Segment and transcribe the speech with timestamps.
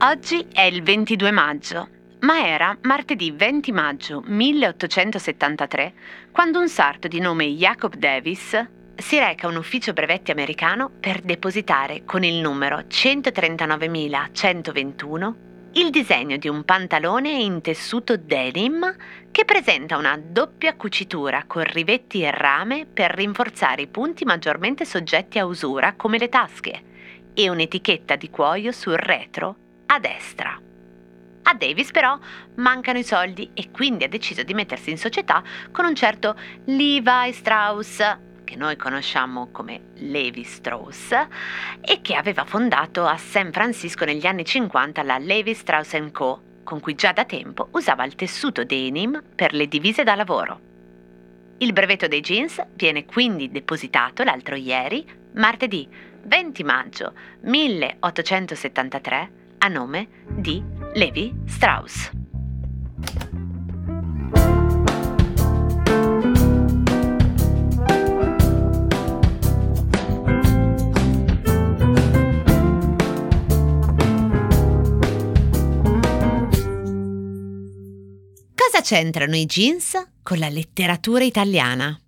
[0.00, 1.88] Oggi è il 22 maggio,
[2.20, 5.92] ma era martedì 20 maggio 1873
[6.30, 8.66] quando un sarto di nome Jacob Davis
[8.96, 15.47] si reca a un ufficio brevetti americano per depositare con il numero 139.121
[15.78, 18.96] il disegno di un pantalone in tessuto denim
[19.30, 25.38] che presenta una doppia cucitura con rivetti e rame per rinforzare i punti maggiormente soggetti
[25.38, 26.82] a usura come le tasche
[27.32, 29.56] e un'etichetta di cuoio sul retro
[29.86, 30.60] a destra.
[31.42, 32.18] A Davis però
[32.56, 37.32] mancano i soldi e quindi ha deciso di mettersi in società con un certo Levi
[37.32, 38.00] Strauss,
[38.48, 41.12] che noi conosciamo come Levi Strauss,
[41.82, 46.80] e che aveva fondato a San Francisco negli anni 50 la Levi Strauss Co., con
[46.80, 50.60] cui già da tempo usava il tessuto denim per le divise da lavoro.
[51.58, 55.86] Il brevetto dei jeans viene quindi depositato l'altro ieri, martedì
[56.22, 57.12] 20 maggio
[57.42, 60.62] 1873, a nome di
[60.94, 62.27] Levi Strauss.
[78.78, 82.00] Cosa c'entrano i jeans con la letteratura italiana?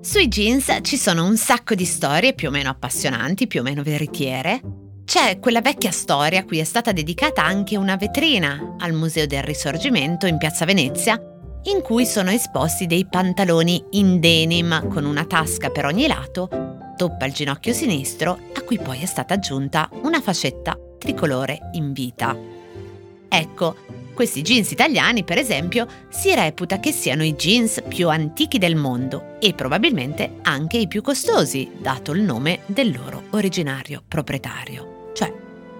[0.00, 3.84] Sui jeans ci sono un sacco di storie più o meno appassionanti, più o meno
[3.84, 4.60] veritiere.
[5.04, 9.44] C'è quella vecchia storia a cui è stata dedicata anche una vetrina al Museo del
[9.44, 11.16] Risorgimento in Piazza Venezia,
[11.64, 16.48] in cui sono esposti dei pantaloni in denim con una tasca per ogni lato,
[16.96, 22.59] toppa il ginocchio sinistro, a cui poi è stata aggiunta una fascetta tricolore in vita.
[23.32, 23.76] Ecco,
[24.12, 29.36] questi jeans italiani, per esempio, si reputa che siano i jeans più antichi del mondo
[29.38, 35.32] e probabilmente anche i più costosi, dato il nome del loro originario proprietario, cioè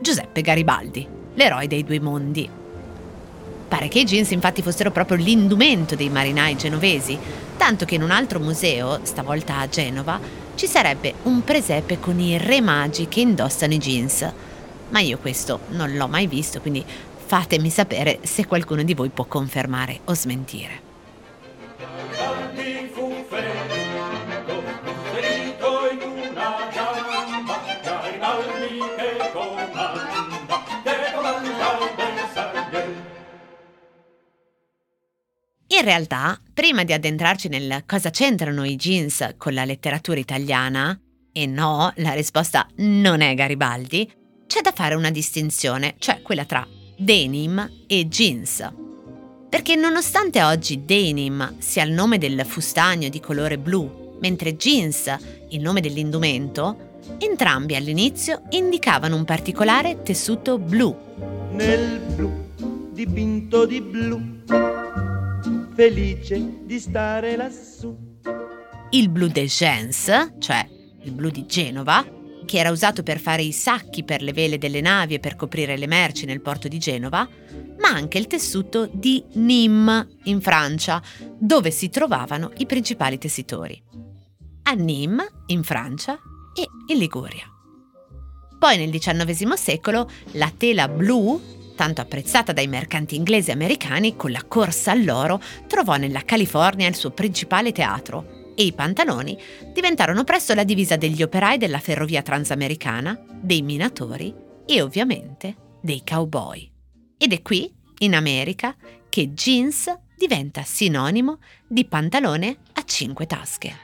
[0.00, 2.48] Giuseppe Garibaldi, l'eroe dei due mondi.
[3.68, 7.18] Pare che i jeans infatti fossero proprio l'indumento dei marinai genovesi,
[7.56, 10.20] tanto che in un altro museo, stavolta a Genova,
[10.54, 14.32] ci sarebbe un presepe con i re magi che indossano i jeans.
[14.90, 16.84] Ma io questo non l'ho mai visto, quindi
[17.32, 20.82] Fatemi sapere se qualcuno di voi può confermare o smentire.
[35.68, 41.00] In realtà, prima di addentrarci nel cosa c'entrano i jeans con la letteratura italiana,
[41.32, 44.12] e no, la risposta non è Garibaldi,
[44.46, 46.68] c'è da fare una distinzione, cioè quella tra
[47.02, 48.70] denim e jeans.
[49.48, 55.14] Perché nonostante oggi denim sia il nome del fustagno di colore blu, mentre jeans
[55.50, 60.96] il nome dell'indumento, entrambi all'inizio indicavano un particolare tessuto blu.
[61.52, 62.30] Nel blu,
[62.92, 64.20] dipinto di blu,
[65.74, 67.94] felice di stare lassù.
[68.90, 70.66] Il blu de Gens, cioè
[71.02, 72.04] il blu di Genova,
[72.44, 75.76] che era usato per fare i sacchi per le vele delle navi e per coprire
[75.76, 77.28] le merci nel porto di Genova,
[77.78, 81.02] ma anche il tessuto di Nîmes in Francia,
[81.38, 83.82] dove si trovavano i principali tessitori.
[84.64, 86.18] A Nîmes, in Francia,
[86.54, 87.44] e in Liguria.
[88.58, 91.40] Poi nel XIX secolo la tela blu,
[91.74, 96.94] tanto apprezzata dai mercanti inglesi e americani con la corsa all'oro, trovò nella California il
[96.94, 99.36] suo principale teatro e i pantaloni
[99.72, 104.32] diventarono presto la divisa degli operai della ferrovia transamericana, dei minatori
[104.64, 106.70] e ovviamente dei cowboy.
[107.18, 108.76] Ed è qui, in America,
[109.08, 113.76] che jeans diventa sinonimo di pantalone a cinque tasche.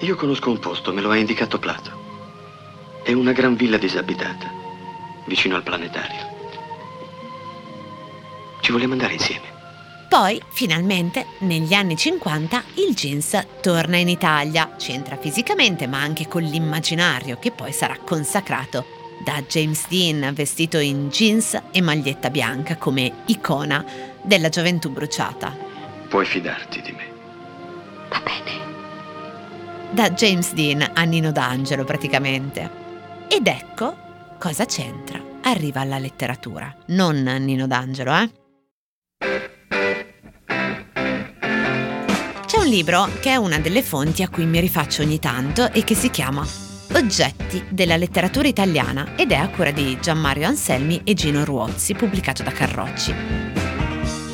[0.00, 2.00] Io conosco un posto, me lo ha indicato Plato.
[3.02, 4.50] È una gran villa disabitata,
[5.24, 6.30] vicino al planetario.
[8.60, 9.51] Ci vogliamo andare insieme.
[10.12, 16.42] Poi, finalmente, negli anni 50, il jeans torna in Italia, c'entra fisicamente ma anche con
[16.42, 18.84] l'immaginario che poi sarà consacrato
[19.24, 23.82] da James Dean vestito in jeans e maglietta bianca come icona
[24.20, 25.56] della gioventù bruciata.
[26.10, 27.04] Puoi fidarti di me.
[28.10, 29.92] Va bene.
[29.92, 32.70] Da James Dean a Nino D'Angelo praticamente.
[33.28, 33.96] Ed ecco
[34.38, 35.18] cosa c'entra.
[35.44, 36.70] Arriva alla letteratura.
[36.88, 38.40] Non Nino D'Angelo, eh?
[42.72, 46.08] Libro che è una delle fonti a cui mi rifaccio ogni tanto e che si
[46.08, 46.42] chiama
[46.94, 52.42] Oggetti della letteratura italiana ed è a cura di Gianmario Anselmi e Gino Ruozzi, pubblicato
[52.42, 53.14] da Carrocci.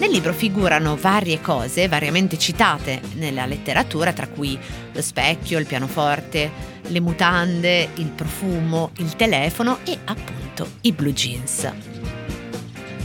[0.00, 4.58] Nel libro figurano varie cose variamente citate nella letteratura, tra cui
[4.92, 6.50] lo specchio, il pianoforte,
[6.88, 11.93] le mutande, il profumo, il telefono e appunto i blue jeans.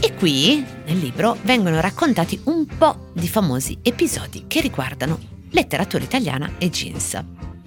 [0.02, 5.18] E qui, nel libro, vengono raccontati un po' di famosi episodi che riguardano
[5.50, 7.22] letteratura italiana e jeans.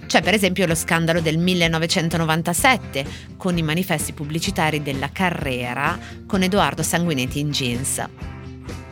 [0.06, 5.96] C'è per esempio lo scandalo del 1997 con i manifesti pubblicitari della Carrera
[6.26, 8.04] con Edoardo Sanguinetti in jeans.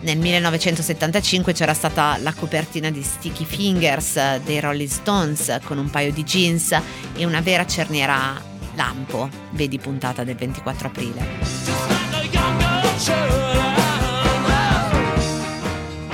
[0.03, 6.13] Nel 1975 c'era stata la copertina di Sticky Fingers dei Rolling Stones con un paio
[6.13, 6.77] di jeans
[7.17, 8.41] e una vera cerniera
[8.75, 12.02] lampo, vedi puntata del 24 aprile.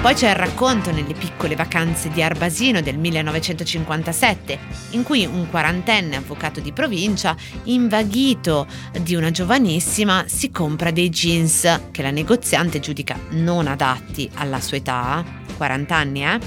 [0.09, 4.59] Poi c'è il racconto nelle piccole vacanze di Arbasino del 1957,
[4.93, 8.67] in cui un quarantenne avvocato di provincia, invaghito
[9.03, 14.79] di una giovanissima, si compra dei jeans che la negoziante giudica non adatti alla sua
[14.79, 15.23] età,
[15.59, 16.39] 40 anni, eh?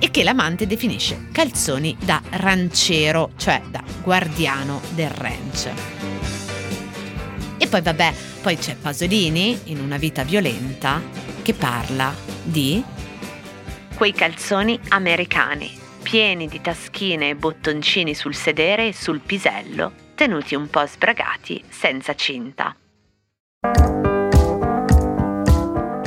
[0.00, 6.19] E che l'amante definisce calzoni da ranciero, cioè da guardiano del ranch.
[7.62, 11.02] E poi vabbè, poi c'è Pasolini in Una vita violenta
[11.42, 12.10] che parla
[12.42, 12.82] di
[13.94, 15.70] quei calzoni americani,
[16.02, 22.14] pieni di taschine e bottoncini sul sedere e sul pisello, tenuti un po' sbragati, senza
[22.14, 22.74] cinta.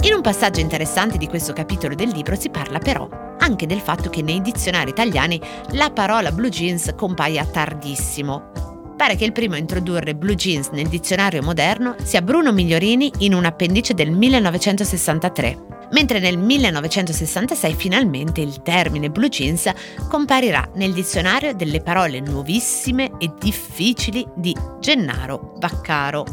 [0.01, 3.07] In un passaggio interessante di questo capitolo del libro si parla però
[3.37, 5.39] anche del fatto che nei dizionari italiani
[5.73, 8.72] la parola blue jeans compaia tardissimo.
[9.03, 13.33] Pare che il primo a introdurre blue jeans nel dizionario moderno sia Bruno Migliorini in
[13.33, 19.69] un appendice del 1963 mentre nel 1966 finalmente il termine blue jeans
[20.07, 26.23] comparirà nel dizionario delle parole nuovissime e difficili di Gennaro Vaccaro.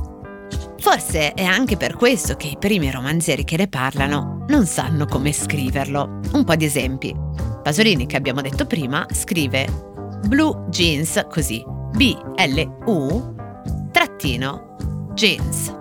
[0.79, 5.33] Forse è anche per questo che i primi romanzieri che ne parlano non sanno come
[5.33, 6.21] scriverlo.
[6.35, 7.13] Un po' di esempi.
[7.65, 9.67] Pasolini, che abbiamo detto prima, scrive
[10.29, 13.35] Blue Jeans così, B-L-U
[13.91, 14.77] trattino
[15.15, 15.75] jeans.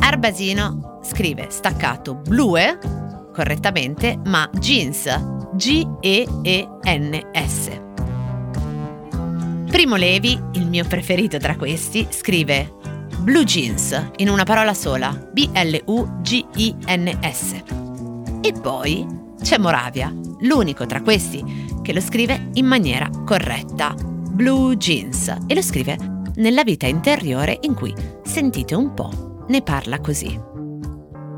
[0.00, 2.78] Arbasino scrive staccato blue
[3.32, 5.06] correttamente, ma jeans
[5.54, 6.26] G-E-E-N-S.
[9.70, 12.74] Primo Levi, il mio preferito tra questi, scrive
[13.18, 16.02] blue jeans in una parola sola, B-L-U-G-I-N-S.
[18.40, 19.06] E poi
[19.42, 23.94] c'è Moravia, l'unico tra questi che lo scrive in maniera corretta,
[24.38, 25.96] blue jeans, e lo scrive
[26.36, 27.92] nella vita interiore in cui,
[28.22, 30.40] sentite un po', ne parla così.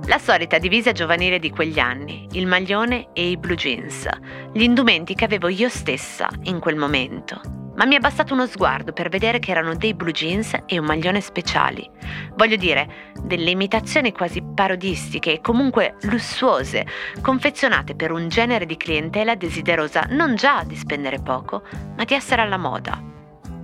[0.05, 4.07] La solita divisa giovanile di quegli anni, il maglione e i blue jeans,
[4.53, 7.60] gli indumenti che avevo io stessa in quel momento.
[7.81, 10.85] Ma mi è bastato uno sguardo per vedere che erano dei blue jeans e un
[10.85, 11.89] maglione speciali.
[12.35, 16.87] Voglio dire, delle imitazioni quasi parodistiche e comunque lussuose,
[17.23, 21.63] confezionate per un genere di clientela desiderosa non già di spendere poco,
[21.97, 23.03] ma di essere alla moda.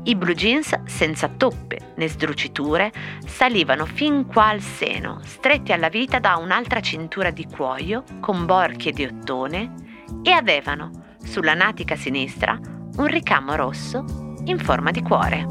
[0.05, 2.91] I blue jeans, senza toppe né sdruciture,
[3.27, 8.93] salivano fin qua al seno, stretti alla vita da un'altra cintura di cuoio con borchie
[8.93, 9.75] di ottone
[10.23, 12.59] e avevano, sulla natica sinistra,
[12.97, 14.05] un ricamo rosso
[14.45, 15.47] in forma di cuore.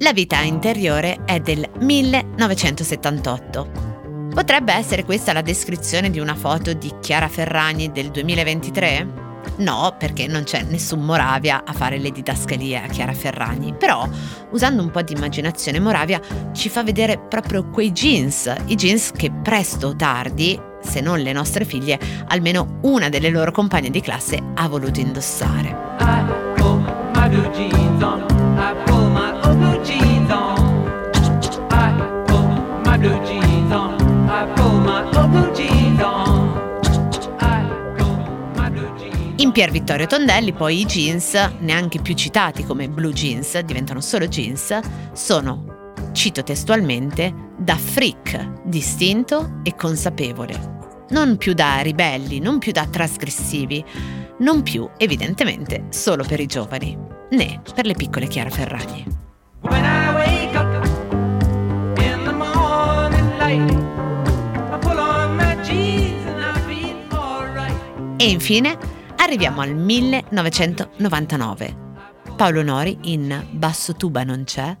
[0.00, 3.86] La vita interiore è del 1978.
[4.32, 9.26] Potrebbe essere questa la descrizione di una foto di Chiara Ferragni del 2023?
[9.56, 14.08] No, perché non c'è nessun Moravia a fare le didascalie a Chiara Ferragni, però
[14.50, 16.20] usando un po' di immaginazione Moravia
[16.52, 21.32] ci fa vedere proprio quei jeans, i jeans che presto o tardi, se non le
[21.32, 25.86] nostre figlie, almeno una delle loro compagne di classe ha voluto indossare.
[39.40, 44.26] In Pier Vittorio Tondelli poi i jeans, neanche più citati come blue jeans, diventano solo
[44.26, 44.78] jeans,
[45.12, 50.77] sono, cito testualmente, da freak, distinto e consapevole.
[51.10, 53.84] Non più da ribelli, non più da trasgressivi,
[54.38, 56.96] non più evidentemente solo per i giovani,
[57.30, 59.16] né per le piccole Chiara Ferragni.
[68.20, 68.96] E infine
[69.28, 71.76] Arriviamo al 1999.
[72.34, 74.74] Paolo Nori, in Basso tuba non c'è,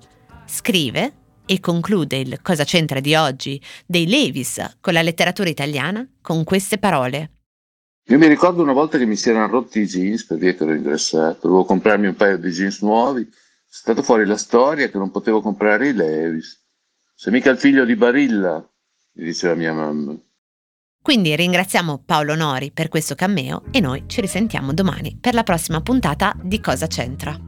[0.46, 1.17] scrive
[1.48, 6.76] e conclude il Cosa c'entra di oggi dei Levis con la letteratura italiana con queste
[6.76, 7.30] parole.
[8.08, 11.46] Io mi ricordo una volta che mi si erano rotti i jeans perché ero ingressato,
[11.48, 13.22] dovevo comprarmi un paio di jeans nuovi.
[13.22, 13.26] È
[13.66, 16.62] stata fuori la storia che non potevo comprare i Levis.
[17.14, 18.66] Sei mica il figlio di Barilla,
[19.12, 20.14] mi diceva mia mamma.
[21.00, 25.80] Quindi ringraziamo Paolo Nori per questo cameo e noi ci risentiamo domani per la prossima
[25.80, 27.47] puntata di Cosa c'entra.